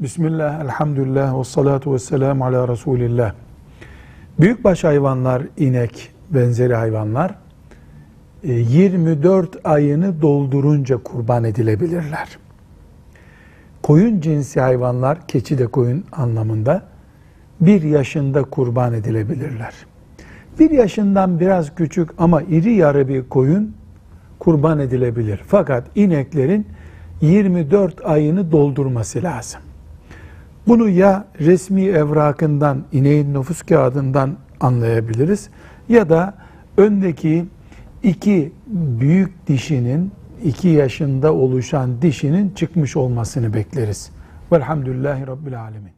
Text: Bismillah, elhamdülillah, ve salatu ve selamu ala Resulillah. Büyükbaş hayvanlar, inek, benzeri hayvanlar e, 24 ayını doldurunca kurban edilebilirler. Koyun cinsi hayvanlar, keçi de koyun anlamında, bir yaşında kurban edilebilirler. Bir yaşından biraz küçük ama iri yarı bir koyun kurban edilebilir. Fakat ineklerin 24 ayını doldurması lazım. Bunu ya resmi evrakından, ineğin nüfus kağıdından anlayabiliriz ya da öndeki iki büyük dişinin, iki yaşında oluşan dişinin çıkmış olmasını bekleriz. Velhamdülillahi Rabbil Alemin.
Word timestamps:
Bismillah, 0.00 0.60
elhamdülillah, 0.64 1.38
ve 1.38 1.44
salatu 1.44 1.94
ve 1.94 1.98
selamu 1.98 2.44
ala 2.44 2.68
Resulillah. 2.68 3.32
Büyükbaş 4.40 4.84
hayvanlar, 4.84 5.42
inek, 5.56 6.10
benzeri 6.30 6.74
hayvanlar 6.74 7.34
e, 8.42 8.52
24 8.52 9.56
ayını 9.64 10.22
doldurunca 10.22 11.02
kurban 11.02 11.44
edilebilirler. 11.44 12.38
Koyun 13.82 14.20
cinsi 14.20 14.60
hayvanlar, 14.60 15.26
keçi 15.28 15.58
de 15.58 15.66
koyun 15.66 16.04
anlamında, 16.12 16.82
bir 17.60 17.82
yaşında 17.82 18.44
kurban 18.44 18.94
edilebilirler. 18.94 19.74
Bir 20.58 20.70
yaşından 20.70 21.40
biraz 21.40 21.74
küçük 21.74 22.10
ama 22.18 22.42
iri 22.42 22.72
yarı 22.74 23.08
bir 23.08 23.28
koyun 23.28 23.74
kurban 24.38 24.78
edilebilir. 24.78 25.40
Fakat 25.46 25.84
ineklerin 25.94 26.66
24 27.20 28.06
ayını 28.06 28.52
doldurması 28.52 29.22
lazım. 29.22 29.60
Bunu 30.68 30.88
ya 30.88 31.24
resmi 31.40 31.84
evrakından, 31.84 32.84
ineğin 32.92 33.34
nüfus 33.34 33.62
kağıdından 33.62 34.36
anlayabiliriz 34.60 35.50
ya 35.88 36.08
da 36.08 36.34
öndeki 36.76 37.44
iki 38.02 38.52
büyük 39.00 39.46
dişinin, 39.46 40.12
iki 40.44 40.68
yaşında 40.68 41.34
oluşan 41.34 42.02
dişinin 42.02 42.50
çıkmış 42.50 42.96
olmasını 42.96 43.54
bekleriz. 43.54 44.10
Velhamdülillahi 44.52 45.26
Rabbil 45.26 45.60
Alemin. 45.60 45.97